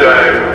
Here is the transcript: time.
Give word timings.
time. 0.00 0.53